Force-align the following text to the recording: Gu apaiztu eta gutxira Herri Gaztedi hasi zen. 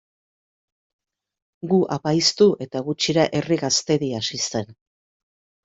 Gu 1.73 1.77
apaiztu 1.97 2.49
eta 2.67 2.83
gutxira 2.89 3.29
Herri 3.41 3.61
Gaztedi 3.67 4.13
hasi 4.23 4.43
zen. 4.49 4.77